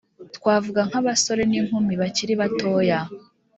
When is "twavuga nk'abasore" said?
0.35-1.43